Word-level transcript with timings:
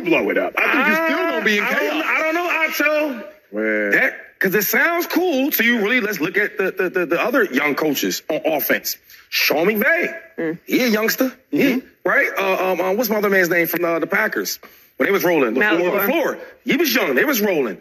blow 0.00 0.30
it 0.30 0.38
up. 0.38 0.54
I 0.58 0.72
think 0.72 0.86
you're 0.86 1.06
still 1.06 1.30
gonna 1.30 1.44
be 1.44 1.58
in 1.58 1.64
I 1.64 1.70
don't, 1.70 1.78
chaos. 1.78 2.04
I 2.06 2.22
don't 2.22 2.34
know, 2.34 2.48
Otto. 2.48 3.32
Man. 3.52 3.90
That 3.92 4.12
because 4.38 4.54
it 4.54 4.62
sounds 4.64 5.06
cool 5.06 5.50
to 5.52 5.64
you. 5.64 5.78
Really, 5.78 6.00
let's 6.00 6.20
look 6.20 6.36
at 6.36 6.58
the 6.58 6.70
the, 6.70 6.90
the, 6.90 7.06
the 7.06 7.20
other 7.20 7.44
young 7.44 7.74
coaches 7.74 8.22
on 8.28 8.40
offense. 8.44 8.96
Sean 9.28 9.66
McVay, 9.66 10.58
he 10.66 10.84
a 10.84 10.88
youngster, 10.88 11.36
he, 11.50 11.82
right? 12.04 12.28
Uh, 12.38 12.72
um, 12.72 12.80
uh, 12.80 12.92
what's 12.94 13.08
my 13.08 13.16
other 13.16 13.28
man's 13.30 13.48
name 13.48 13.66
from 13.66 13.84
uh, 13.84 13.98
the 13.98 14.06
Packers 14.06 14.60
when 14.96 15.06
they 15.06 15.12
was 15.12 15.24
rolling? 15.24 15.54
LaFleur, 15.54 16.00
the 16.00 16.12
floor. 16.12 16.38
He 16.64 16.76
was 16.76 16.94
young. 16.94 17.14
They 17.16 17.24
was 17.24 17.40
rolling. 17.40 17.80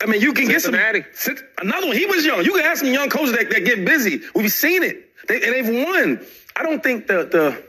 I 0.00 0.06
mean, 0.06 0.20
you 0.20 0.32
can 0.32 0.46
get 0.46 0.62
some. 0.62 0.74
Cincinnati. 0.74 1.04
Cin- 1.14 1.38
Another 1.58 1.88
one. 1.88 1.96
He 1.96 2.06
was 2.06 2.24
young. 2.24 2.44
You 2.44 2.52
can 2.52 2.62
have 2.62 2.78
some 2.78 2.92
young 2.92 3.08
coaches 3.08 3.32
that, 3.32 3.50
that 3.50 3.64
get 3.64 3.84
busy. 3.84 4.20
We've 4.34 4.52
seen 4.52 4.82
it, 4.82 5.08
they, 5.26 5.42
and 5.42 5.54
they've 5.54 5.86
won. 5.86 6.26
I 6.54 6.62
don't 6.62 6.82
think 6.82 7.06
the 7.06 7.24
the. 7.24 7.64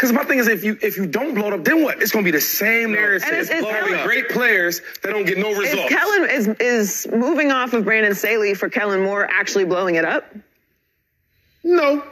Because 0.00 0.14
my 0.14 0.24
thing 0.24 0.38
is, 0.38 0.48
if 0.48 0.64
you 0.64 0.78
if 0.80 0.96
you 0.96 1.04
don't 1.04 1.34
blow 1.34 1.48
it 1.48 1.52
up, 1.52 1.62
then 1.62 1.82
what? 1.82 2.00
It's 2.00 2.10
going 2.10 2.24
to 2.24 2.32
be 2.32 2.34
the 2.34 2.40
same 2.40 2.92
narrative. 2.92 3.28
And 3.28 3.36
it's- 3.36 3.50
it's 3.52 4.02
great 4.02 4.30
players 4.30 4.80
that 5.02 5.10
don't 5.10 5.26
get 5.26 5.36
no 5.36 5.50
Is 5.50 5.58
results. 5.58 5.90
Kellen 5.90 6.30
is 6.30 6.48
is 6.58 7.06
moving 7.12 7.52
off 7.52 7.74
of 7.74 7.84
Brandon 7.84 8.14
Staley 8.14 8.54
for 8.54 8.70
Kellen 8.70 9.02
Moore 9.02 9.28
actually 9.30 9.66
blowing 9.66 9.96
it 9.96 10.06
up? 10.06 10.24
No. 11.62 12.02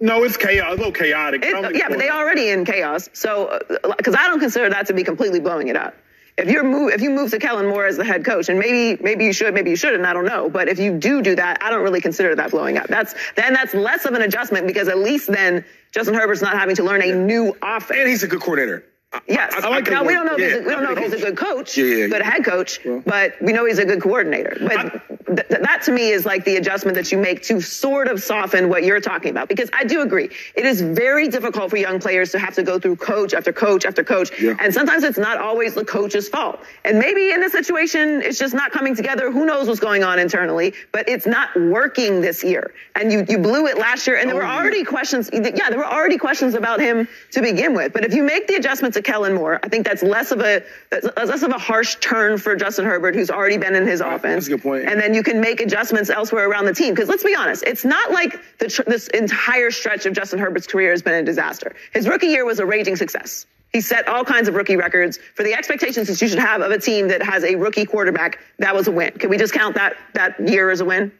No, 0.00 0.22
it's 0.22 0.36
chaos. 0.36 0.74
A 0.74 0.76
little 0.76 0.92
chaotic. 0.92 1.44
It, 1.44 1.74
yeah, 1.74 1.88
but 1.88 1.98
they 1.98 2.08
already 2.08 2.50
in 2.50 2.64
chaos. 2.64 3.08
So, 3.14 3.46
uh, 3.46 3.94
because 3.96 4.14
I 4.14 4.28
don't 4.28 4.38
consider 4.38 4.70
that 4.70 4.86
to 4.86 4.92
be 4.94 5.02
completely 5.02 5.40
blowing 5.40 5.66
it 5.66 5.76
up. 5.76 5.96
If 6.38 6.48
you're 6.48 6.62
move, 6.64 6.92
if 6.92 7.00
you 7.02 7.10
move 7.10 7.30
to 7.32 7.38
Kellen 7.38 7.66
Moore 7.66 7.86
as 7.86 7.96
the 7.96 8.04
head 8.04 8.24
coach, 8.24 8.48
and 8.48 8.58
maybe 8.58 9.02
maybe 9.02 9.24
you 9.24 9.32
should, 9.32 9.52
maybe 9.54 9.70
you 9.70 9.76
shouldn't, 9.76 10.04
I 10.06 10.12
don't 10.12 10.24
know. 10.24 10.48
But 10.48 10.68
if 10.68 10.78
you 10.78 10.96
do 10.96 11.20
do 11.20 11.34
that, 11.34 11.62
I 11.62 11.68
don't 11.70 11.82
really 11.82 12.00
consider 12.00 12.34
that 12.36 12.52
blowing 12.52 12.78
up. 12.78 12.86
That's 12.86 13.14
then 13.34 13.52
that's 13.54 13.74
less 13.74 14.04
of 14.04 14.14
an 14.14 14.22
adjustment 14.22 14.66
because 14.66 14.86
at 14.88 14.98
least 14.98 15.26
then 15.26 15.64
Justin 15.92 16.14
Herbert's 16.14 16.40
not 16.40 16.56
having 16.56 16.76
to 16.76 16.84
learn 16.84 17.02
a 17.02 17.12
new 17.12 17.56
offense. 17.60 17.98
and 17.98 18.08
he's 18.08 18.22
a 18.22 18.28
good 18.28 18.40
coordinator. 18.40 18.84
I- 19.12 19.20
Yes. 19.26 19.52
I- 19.54 19.66
I 19.66 19.70
like 19.70 19.90
now 19.90 20.04
we 20.04 20.12
don't 20.14 20.26
know 20.26 20.36
if 20.36 20.38
he's 20.38 20.54
a, 20.54 20.60
we 20.60 20.70
don't 20.70 20.84
know 20.84 20.92
if 20.92 20.98
he's 20.98 21.12
a 21.14 21.24
good 21.24 21.36
coach, 21.36 21.76
Yeah, 21.76 21.84
yeah, 21.84 22.06
good 22.08 22.20
yeah. 22.20 22.30
head 22.30 22.44
coach, 22.44 22.80
but 23.06 23.34
we 23.40 23.52
know 23.52 23.64
he's 23.64 23.78
a 23.78 23.84
good 23.86 24.00
coordinator. 24.02 24.56
But 24.60 25.17
th- 25.36 25.48
th- 25.48 25.60
that 25.62 25.82
to 25.82 25.92
me 25.92 26.10
is 26.10 26.26
like 26.26 26.44
the 26.44 26.56
adjustment 26.56 26.94
that 26.96 27.10
you 27.12 27.18
make 27.18 27.42
to 27.44 27.60
sort 27.60 28.08
of 28.08 28.22
soften 28.22 28.68
what 28.68 28.84
you're 28.84 29.00
talking 29.00 29.30
about. 29.30 29.48
Because 29.48 29.70
I 29.72 29.84
do 29.84 30.00
agree, 30.02 30.30
it 30.54 30.66
is 30.66 30.80
very 30.80 31.28
difficult 31.28 31.70
for 31.70 31.76
young 31.76 32.00
players 32.00 32.32
to 32.32 32.38
have 32.38 32.54
to 32.56 32.62
go 32.62 32.78
through 32.78 32.96
coach 32.96 33.34
after 33.34 33.52
coach 33.52 33.84
after 33.84 34.02
coach, 34.04 34.30
Yeah. 34.40 34.56
and 34.60 34.72
sometimes 34.74 35.04
it's 35.04 35.18
not 35.18 35.38
always 35.38 35.74
the 35.74 35.84
coach's 35.84 36.28
fault. 36.28 36.60
And 36.84 36.98
maybe 36.98 37.30
in 37.30 37.40
this 37.40 37.52
situation, 37.52 38.22
it's 38.22 38.38
just 38.38 38.54
not 38.54 38.72
coming 38.72 38.96
together. 38.96 39.30
Who 39.30 39.44
knows 39.46 39.68
what's 39.68 39.80
going 39.80 40.04
on 40.04 40.18
internally? 40.18 40.74
But 40.92 41.08
it's 41.08 41.26
not 41.26 41.48
working 41.58 42.20
this 42.20 42.42
year, 42.44 42.72
and 42.94 43.12
you 43.12 43.24
you 43.28 43.38
blew 43.38 43.66
it 43.66 43.78
last 43.78 44.06
year, 44.06 44.16
and 44.16 44.28
there 44.28 44.36
Oh, 44.36 44.40
were 44.40 44.44
yeah. 44.44 44.58
already 44.58 44.84
questions. 44.84 45.30
Yeah, 45.32 45.70
there 45.70 45.78
were 45.78 45.86
already 45.86 46.18
questions 46.18 46.54
about 46.54 46.80
him 46.80 47.08
to 47.32 47.40
begin 47.42 47.74
with. 47.74 47.92
But 47.92 48.04
if 48.04 48.14
you 48.14 48.22
make 48.22 48.46
the 48.46 48.54
adjustment 48.54 48.94
to 48.94 49.02
Kellen 49.02 49.34
Moore, 49.34 49.60
I 49.62 49.68
think 49.68 49.86
that's 49.86 50.02
less 50.02 50.30
of 50.32 50.40
a 50.40 50.62
that's 50.90 51.06
less 51.16 51.42
of 51.42 51.50
a 51.50 51.58
harsh 51.58 51.96
turn 51.96 52.38
for 52.38 52.56
Justin 52.56 52.84
Herbert, 52.86 53.14
who's 53.14 53.30
already 53.30 53.58
been 53.58 53.74
in 53.74 53.86
his 53.86 54.00
offense. 54.00 54.22
that's 54.22 54.46
a 54.48 54.50
good 54.50 54.62
point. 54.62 54.84
And 54.88 55.00
then 55.00 55.14
you 55.14 55.17
can 55.22 55.40
make 55.40 55.60
adjustments 55.60 56.10
elsewhere 56.10 56.48
around 56.48 56.64
the 56.66 56.74
team. 56.74 56.94
Because 56.94 57.08
let's 57.08 57.24
be 57.24 57.34
honest, 57.34 57.64
it's 57.64 57.84
not 57.84 58.10
like 58.10 58.38
the 58.58 58.68
tr- 58.68 58.82
this 58.86 59.08
entire 59.08 59.70
stretch 59.70 60.06
of 60.06 60.12
Justin 60.12 60.38
Herbert's 60.38 60.66
career 60.66 60.90
has 60.90 61.02
been 61.02 61.14
a 61.14 61.22
disaster. 61.22 61.74
His 61.92 62.08
rookie 62.08 62.28
year 62.28 62.44
was 62.44 62.58
a 62.58 62.66
raging 62.66 62.96
success. 62.96 63.46
He 63.72 63.80
set 63.82 64.08
all 64.08 64.24
kinds 64.24 64.48
of 64.48 64.54
rookie 64.54 64.76
records 64.76 65.18
for 65.34 65.42
the 65.42 65.52
expectations 65.54 66.08
that 66.08 66.20
you 66.22 66.28
should 66.28 66.38
have 66.38 66.62
of 66.62 66.70
a 66.70 66.78
team 66.78 67.08
that 67.08 67.22
has 67.22 67.44
a 67.44 67.54
rookie 67.56 67.84
quarterback. 67.84 68.38
That 68.58 68.74
was 68.74 68.88
a 68.88 68.92
win. 68.92 69.12
Can 69.12 69.28
we 69.30 69.36
just 69.36 69.52
count 69.52 69.74
that 69.74 69.96
that 70.14 70.40
year 70.48 70.70
as 70.70 70.80
a 70.80 70.84
win? 70.86 71.12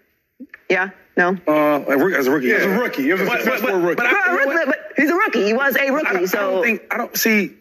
Yeah. 0.70 0.91
No. 1.16 1.36
Uh, 1.46 1.80
as 1.82 2.26
a 2.26 2.30
rookie, 2.30 2.46
yeah. 2.46 2.54
As 2.56 2.64
a 2.64 2.69
rookie. 2.70 3.10
It 3.10 3.14
was 3.14 3.22
a 3.22 3.26
But- 3.26 3.44
but- 3.44 3.62
but- 3.62 3.74
rookie. 3.74 3.94
but 3.96 4.06
I- 4.06 4.32
you 4.32 4.46
know 4.46 4.54
but, 4.54 4.66
but 4.66 4.92
he's 4.96 5.10
a 5.10 5.14
rookie. 5.14 5.44
He 5.44 5.52
was 5.52 5.76
a 5.76 5.82
I 5.82 5.86
don't, 5.86 5.94
rookie. 5.96 6.16
I 6.16 6.24
So 6.26 6.38
don't 6.38 6.62
think 6.62 6.82
I 6.91 6.96
don't 6.96 7.16
see 7.16 7.54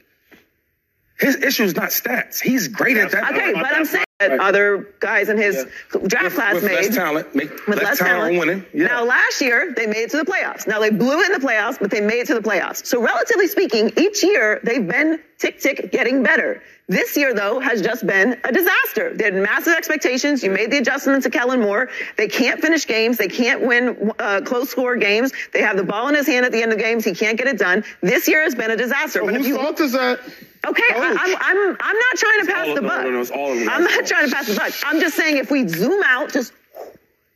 his 1.19 1.35
issue 1.37 1.63
is 1.63 1.75
not 1.75 1.89
stats. 1.89 2.39
He's 2.39 2.67
great 2.67 2.95
at 2.97 3.11
that. 3.11 3.33
Okay, 3.33 3.53
but 3.53 3.65
I'm 3.73 3.85
saying 3.85 4.05
that 4.19 4.39
other 4.39 4.87
guys 4.99 5.29
in 5.29 5.37
his 5.37 5.67
draft 6.07 6.23
with, 6.23 6.33
class 6.33 6.55
with 6.55 6.63
made 6.63 6.75
less 6.75 6.95
talent, 6.95 7.35
make 7.35 7.51
with 7.67 7.81
less, 7.81 7.99
talent, 7.99 8.33
on 8.33 8.39
winning. 8.39 8.65
Yeah. 8.73 8.87
Now, 8.87 9.03
last 9.05 9.39
year 9.41 9.73
they 9.75 9.85
made 9.85 10.03
it 10.03 10.09
to 10.11 10.17
the 10.17 10.25
playoffs. 10.25 10.67
Now 10.67 10.79
they 10.79 10.89
blew 10.89 11.23
in 11.23 11.31
the 11.31 11.39
playoffs, 11.39 11.77
but 11.79 11.91
they 11.91 12.01
made 12.01 12.21
it 12.21 12.27
to 12.27 12.33
the 12.33 12.41
playoffs. 12.41 12.83
So 12.85 12.99
relatively 12.99 13.47
speaking, 13.47 13.91
each 13.95 14.23
year 14.23 14.59
they've 14.63 14.87
been 14.87 15.19
tick 15.37 15.59
tick 15.59 15.91
getting 15.91 16.23
better. 16.23 16.63
This 16.89 17.15
year, 17.17 17.33
though, 17.33 17.59
has 17.59 17.81
just 17.81 18.07
been 18.07 18.39
a 18.43 18.51
disaster. 18.51 19.13
They 19.13 19.25
had 19.25 19.35
massive 19.35 19.73
expectations. 19.73 20.41
You 20.41 20.49
made 20.49 20.71
the 20.71 20.77
adjustment 20.77 21.21
to 21.23 21.29
Kellen 21.29 21.59
Moore. 21.59 21.89
They 22.15 22.29
can't 22.29 22.61
finish 22.61 22.87
games. 22.87 23.17
They 23.17 23.27
can't 23.27 23.61
win 23.61 24.13
uh, 24.17 24.41
close 24.45 24.69
score 24.69 24.95
games. 24.95 25.33
They 25.51 25.61
have 25.61 25.75
the 25.75 25.83
ball 25.83 26.07
in 26.07 26.15
his 26.15 26.25
hand 26.25 26.45
at 26.45 26.53
the 26.53 26.63
end 26.63 26.71
of 26.71 26.79
games. 26.79 27.03
He 27.03 27.13
can't 27.13 27.37
get 27.37 27.47
it 27.47 27.59
done. 27.59 27.83
This 28.01 28.27
year 28.27 28.41
has 28.41 28.55
been 28.55 28.71
a 28.71 28.77
disaster. 28.77 29.23
Well, 29.23 29.33
but 29.33 29.45
whose 29.45 29.57
fault 29.57 29.79
is 29.81 29.91
that? 29.91 30.21
Okay, 30.67 30.83
I, 30.89 30.97
I'm, 31.19 31.35
I'm, 31.39 31.77
I'm 31.79 31.95
not 31.95 32.15
trying 32.17 32.45
to 32.45 32.51
pass 32.51 32.75
the 32.75 32.81
buck. 32.81 33.03
no, 33.03 33.09
no, 33.11 33.21
it's 33.21 33.31
all 33.31 33.51
of 33.53 33.59
them. 33.59 33.69
I'm 33.69 33.83
not 33.83 34.05
trying 34.05 34.27
to 34.29 34.35
pass 34.35 34.47
the 34.47 34.55
buck. 34.55 34.73
I'm 34.85 34.99
just 34.99 35.15
saying 35.15 35.37
if 35.37 35.49
we 35.49 35.67
zoom 35.67 36.01
out 36.05 36.31
just, 36.33 36.51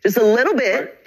just 0.04 0.18
a 0.18 0.24
little 0.24 0.54
bit, 0.56 0.98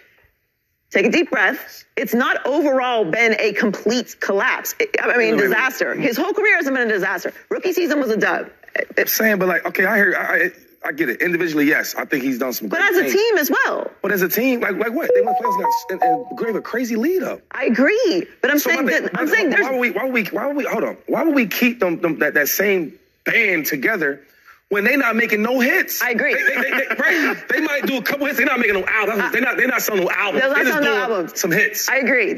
take 0.91 1.07
a 1.07 1.11
deep 1.11 1.31
breath. 1.31 1.85
It's 1.97 2.15
not 2.15 2.45
overall 2.47 3.05
been 3.05 3.37
a 3.39 3.53
complete 3.53 4.17
collapse. 4.21 4.75
It- 4.81 4.97
I 5.03 5.17
mean, 5.19 5.37
disaster. 5.37 5.95
His 5.95 6.17
whole 6.17 6.33
career 6.33 6.57
hasn't 6.57 6.75
been 6.75 6.89
a 6.89 6.93
disaster. 6.93 7.33
Rookie 7.51 7.73
season 7.73 8.01
was 8.01 8.11
a 8.11 8.17
dub. 8.17 8.51
I'm 8.99 9.07
saying, 9.07 9.39
but 9.39 9.47
like, 9.49 9.67
okay, 9.67 9.85
I 9.85 9.97
hear, 9.97 10.17
I, 10.19 10.51
I, 10.85 10.93
get 10.93 11.09
it. 11.09 11.23
Individually, 11.23 11.67
yes, 11.67 11.95
I 11.95 12.05
think 12.05 12.25
he's 12.25 12.39
done 12.39 12.53
some. 12.53 12.69
But 12.69 12.81
as 12.81 12.97
a 12.97 13.01
things. 13.03 13.13
team 13.15 13.39
as 13.39 13.51
well, 13.51 13.91
but 14.03 14.13
as 14.13 14.23
a 14.23 14.29
team, 14.29 14.61
like, 14.61 14.77
like 14.77 14.93
what? 14.93 15.11
They 15.15 15.21
went 15.23 15.39
playoffs 15.39 15.65
and, 15.91 16.03
and, 16.03 16.27
and 16.27 16.39
gave 16.39 16.55
a 16.55 16.61
crazy 16.63 16.97
lead 16.97 17.23
up. 17.23 17.41
I 17.51 17.65
agree. 17.65 18.27
But 18.41 18.51
I'm 18.51 18.59
So 18.59 18.71
saying 18.71 18.87
that 18.87 19.19
I'm 19.19 19.29
saying 19.29 19.51
why 19.51 19.57
there's 19.57 19.71
would 19.71 19.81
we, 19.81 19.91
why 19.91 20.05
would 20.05 20.15
we, 20.15 20.25
why 20.25 20.47
would 20.47 20.57
we, 20.57 20.65
hold 20.65 20.85
on, 20.85 20.97
why 21.07 21.23
would 21.25 21.35
we 21.35 21.47
keep 21.47 21.81
them, 21.81 22.01
them 22.01 22.19
that, 22.21 22.35
that 22.35 22.49
same 22.49 22.99
band 23.25 23.67
together 23.67 24.23
when 24.69 24.85
they 24.85 24.97
not 24.97 25.15
making 25.15 25.43
no 25.43 25.61
hits? 25.61 26.03
I 26.03 26.11
agree. 26.11 26.35
They, 26.35 26.43
they, 26.43 26.55
they, 26.55 26.71
they, 26.71 26.95
right? 26.99 27.45
they 27.49 27.61
might 27.61 27.87
do 27.87 27.97
a 27.99 28.03
couple 28.03 28.27
hits. 28.27 28.39
They're 28.39 28.47
not 28.47 28.59
making 28.59 28.75
no 28.75 28.85
albums. 28.87 29.33
They're 29.33 29.41
not. 29.41 29.57
They're 29.57 29.69
not 29.69 29.83
selling 29.83 30.05
no 30.05 30.11
albums. 30.11 30.43
They're 30.43 30.51
not 30.51 30.57
They 30.59 30.65
just 30.65 30.73
selling 30.75 30.85
no 30.85 30.91
doing 30.91 31.03
albums. 31.03 31.41
Some 31.41 31.51
hits. 31.51 31.89
I 31.89 31.97
agree. 31.97 32.33